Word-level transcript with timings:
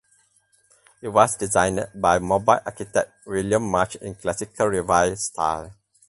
It 1.03 1.09
was 1.09 1.37
designed 1.37 1.87
by 1.93 2.17
Mobile 2.17 2.59
architect 2.65 3.11
William 3.27 3.61
March 3.61 3.97
in 3.97 4.15
Classical 4.15 4.65
Revival 4.65 5.15
style. 5.15 5.73